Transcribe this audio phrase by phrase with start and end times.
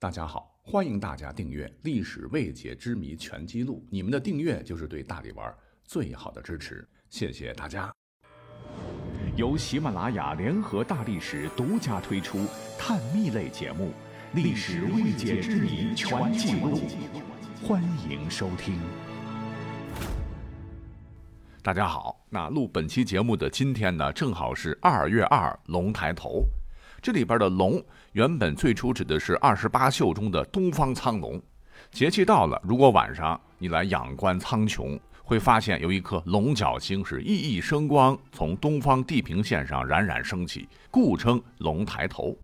[0.00, 7.92] 大家好，欢迎大家订阅《历史未解之谜全记录》，你们的订阅就是对大力丸最好的支持，谢谢大家。
[9.34, 12.46] 由喜马拉雅联合大历史独家推出
[12.78, 13.88] 探秘类节目
[14.36, 16.78] 《历史未解之谜全记录》，
[17.66, 18.78] 欢迎收听。
[21.60, 26.44] 大家好，那录本期节目的今天呢，正好是二月二龙抬头。
[27.00, 31.40] 这里边的龙原本最初指的是二十八宿中的东方苍龙。
[31.92, 42.36] 节气到了，如果晚上你来仰观苍穹，会发现有一颗龙角星是熠熠生光，从东方地平线上冉冉升起，故称龙抬头。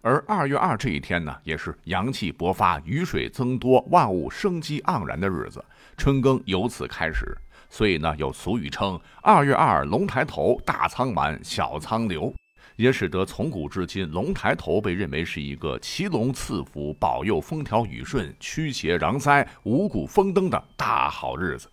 [0.00, 5.64] 而二月二这一天呢，也是阳气勃发、雨水增多、万物生机盎然的日子，
[5.96, 7.36] 春耕由此开始。
[7.70, 12.32] 所以呢，有俗语称“二月二龙抬头，大仓满，小仓流”。
[12.76, 21.68] 也使得从古至今，龙抬头被认为是一个骑龙赐福、保佑风调雨顺、驱邪攘灾、五谷丰登的大好日子。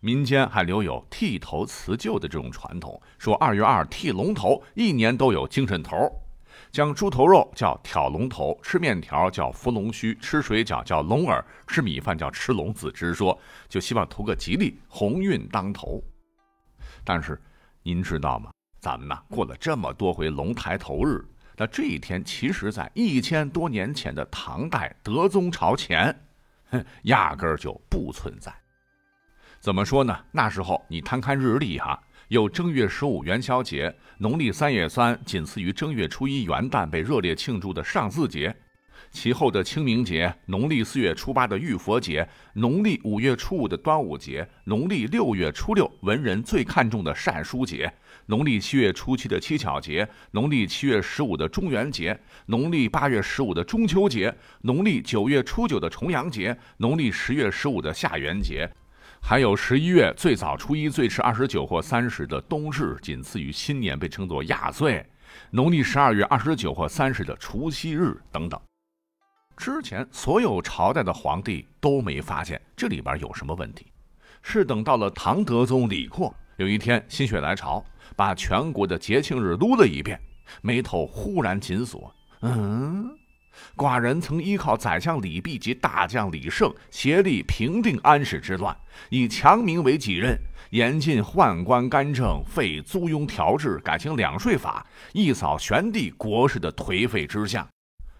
[0.00, 6.10] 民间还留有剃头辞旧的这种传统，说二月二剃龙头，一年都有精神头。
[6.72, 16.02] 将猪头肉叫挑龙头，吃面条叫扶龙须，吃水饺叫龙耳，吃米饭叫吃龙子之，说就希望图个吉利，鸿运当头。
[17.04, 17.40] 但是，
[17.82, 18.50] 您知道吗？
[18.82, 21.24] 咱们呢过了这么多回龙抬头日，
[21.56, 26.12] 那这一天其实，在一千多年前的唐代德宗朝前，
[26.68, 28.52] 哼，压根儿就不存在。
[29.60, 30.18] 怎么说呢？
[30.32, 38.52] 那时候你摊开日历哈，有正月十五元宵节，农历三月三仅次于正月初一元旦被热烈庆祝的上巳节。
[39.10, 47.92] 其后的清明节，农历四月初八的浴佛节，农历五月初五的端午节，农历六月初六文人最看重的善书节，
[48.26, 58.70] 农历七月初七的七巧节，农历七月十五的中元节，农历八月十五的中秋节，农历九月初九的重阳节，农历十月十五的下元节，
[59.20, 65.04] 还有十一月最早初一，最迟二十九或三十的冬至，仅次于新年，被称作亚岁，
[65.50, 68.60] 农历十二月二十九或三十的除夕日等等。
[69.62, 73.86] 之前所有朝代的皇帝都没发现这里边有什么问题，
[74.42, 77.84] 是等到了唐德宗李阔有一天心血来潮，
[78.16, 80.20] 把全国的节庆日撸了一遍，
[80.62, 82.12] 眉头忽然紧锁。
[82.40, 83.08] 嗯，
[83.76, 88.76] 寡人曾依靠宰相李泌及大将李胜协力平定安史之乱，
[89.10, 90.36] 以强民为己任，
[90.70, 97.64] 严禁宦官干政，废租庸调制，改行两税法，一扫玄帝国事的颓废之象。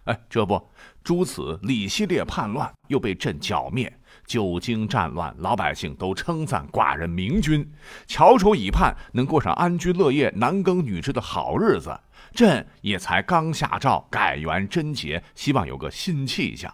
[0.05, 0.61] 哎，这不，
[1.01, 3.91] 诸此李系列叛乱又被朕剿灭，
[4.25, 7.71] 久经战乱，老百姓都称赞寡人明君，
[8.05, 11.97] 翘首以盼能过上安居乐业、男耕女织的好日子。
[12.33, 16.73] 朕也才刚下诏改元贞节，希望有个新气象。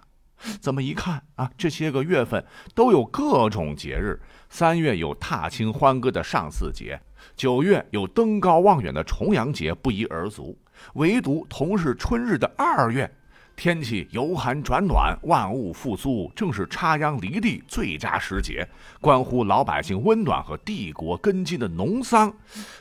[0.59, 4.19] 怎么一看啊，这些个月份都有各种节日：
[4.49, 6.99] 三月有踏青欢歌的上巳节，
[7.35, 10.57] 九月有登高望远的重阳节，不一而足。
[10.93, 13.13] 唯独同是春日的二月。
[13.59, 18.65] 天气由寒转暖，万物复苏，正是插秧犁地最佳时节，
[19.01, 22.33] 关乎老百姓温暖和帝国根基的农桑，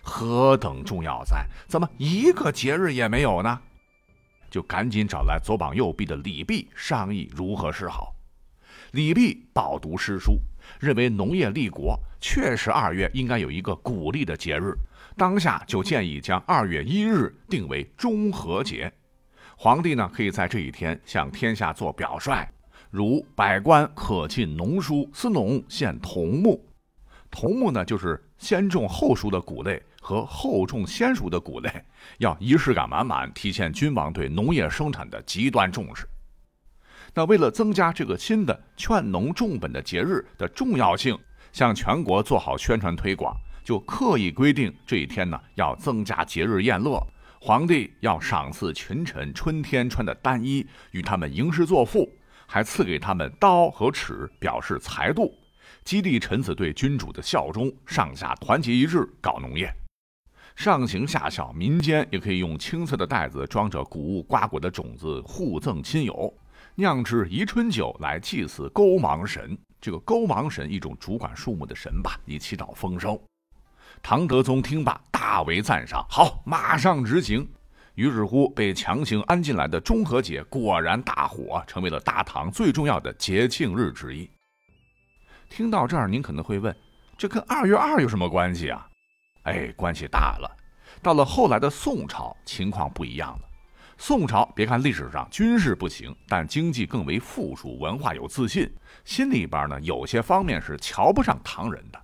[0.02, 1.44] 何等重要哉？
[1.66, 3.58] 怎么一个节日也没有呢？
[4.52, 8.14] 就赶紧找来左膀右臂的李泌商议如何是好。
[8.92, 10.38] 李泌饱读诗书，
[10.78, 14.76] 认为农业立国确实二月应该有一个鼓励的节日，
[15.16, 18.92] 当下就建议将二月一日定为中和节。
[19.60, 22.46] 皇帝呢，可以在这一天向天下做表率，
[22.92, 26.64] 如百官可进农书，司农献桐木。
[27.28, 31.68] 桐木呢，就是先种后熟的谷类和后种先熟的谷类，
[32.18, 36.06] 要仪式感满满，体现君王对农业生产的极端重视。
[37.12, 41.18] 那为了增加这个新的劝农重本的节日的重要性，
[41.52, 47.04] 向全国做好宣传推广，就刻意规定这一天呢，要增加节日宴乐。
[47.40, 52.10] 皇帝要赏赐群臣春天穿的单衣，与他们吟诗作赋，
[52.46, 55.32] 还赐给他们刀和尺，表示财度，
[55.84, 59.72] 激励臣子对君主的效忠，上下团结一致搞农业。
[60.56, 66.34] 上行下效，民间也可以用青色的袋子装着谷物瓜果的种子互赠亲友，
[66.74, 69.56] 酿制宜春酒来祭祀勾芒神。
[69.80, 73.22] 这个勾芒神，一种主管树木的神吧，以祈祷丰收。
[74.02, 76.04] 唐德宗听罢，大为赞赏。
[76.08, 77.48] 好，马上执行。
[77.94, 84.30] 于是乎，被强行安进来的中和节果然大火，成为了大唐最重要的节庆日之一。
[85.50, 86.74] 听到这儿，您可能会问：
[87.16, 88.86] 这跟二月二有什么关系啊？
[89.44, 90.56] 哎，关系大了。
[91.02, 93.48] 到了后来的宋朝，情况不一样了。
[93.96, 98.72] 宋朝别看历史上军事不行，但经济更为富庶，文化有自信，
[99.04, 102.00] 心里边呢有些方面是瞧不上唐人的。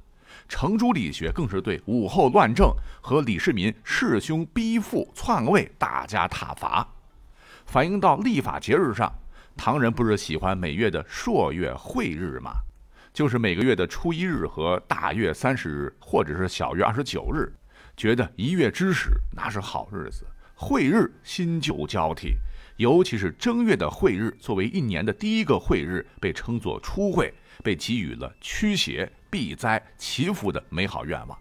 [0.49, 2.71] 程朱理学更是对武后乱政
[3.01, 6.87] 和李世民弑兄逼父篡位大加挞伐，
[7.67, 9.13] 反映到立法节日上，
[9.57, 12.53] 唐人不是喜欢每月的朔月晦日吗？
[13.13, 17.53] 就是每个月的初一日和大月三十日，或者是小月二十九日，
[17.97, 22.35] 觉得一月之始那是好日子，晦日新旧交替，
[22.77, 27.33] 尤其是正月的晦日，作为一年的第一个晦日，被称作初晦，
[27.63, 31.37] 被给予了驱邪避灾、祈福的美好愿望。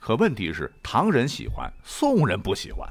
[0.00, 2.90] 可问题是，唐人喜欢，宋人不喜欢，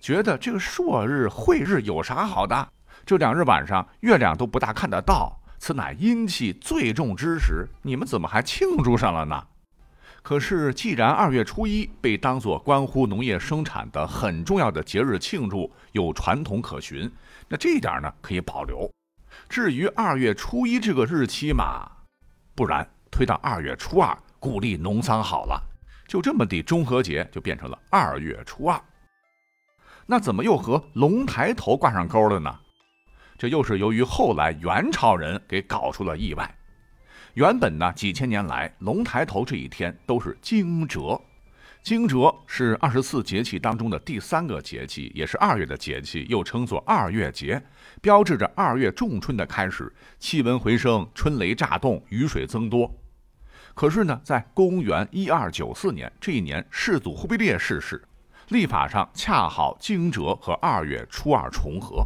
[0.00, 2.68] 觉得这个朔日、晦日有啥好的？
[3.04, 5.36] 这两日晚上月亮都不大看得到。
[5.58, 9.44] 此乃阴气最重之时，你们怎么还庆祝上了呢？
[10.22, 17.10] 可是，既然二月初一被当作关乎农业生产的很重要的节日庆祝，有传统可循，
[17.48, 18.88] 那这一点呢可以保留。
[19.48, 21.90] 至于二月初一这个日期嘛，
[22.54, 25.60] 不然推到二月初二，鼓励农桑好了，
[26.06, 28.80] 就这么地，中和节就变成了二月初二。
[30.06, 32.60] 那怎么又和龙抬头挂上钩了呢？
[33.36, 36.54] 这又是由于后来元朝人给搞出了意外。
[37.34, 41.20] 原本呢，几千年来龙抬头这一天都是惊蛰。
[41.82, 47.60] 惊蛰是二十四节气当中的第三个节气，也是二月的节气，又称作二月节，
[48.00, 52.88] 标志着二月仲春的开始，气温回升，春雷乍动，雨水增多。
[53.78, 58.02] 可是呢，在公元一二九四年这一年，世祖忽必烈逝世，
[58.48, 62.04] 历法上恰好惊蛰和二月初二重合。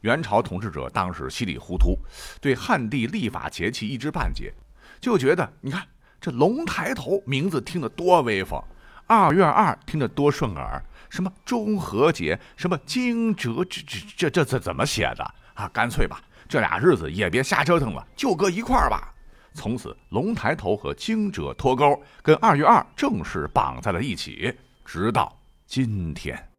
[0.00, 1.96] 元朝统治者当时稀里糊涂，
[2.40, 4.52] 对汉地历法节气一知半解，
[5.00, 5.86] 就觉得你看
[6.20, 8.60] 这龙抬头名字听得多威风，
[9.06, 15.24] 二月二听着多顺耳，什么中和节，什么惊蛰，这这这这这怎么写的
[15.54, 15.70] 啊？
[15.72, 19.13] 干脆吧，这俩日子也别瞎折腾了，就搁一块儿吧。
[19.54, 24.52] 从此，龙抬头和惊蛰脱钩，跟二月二正式绑在了一起，
[24.84, 25.34] 直到
[25.66, 26.53] 今天。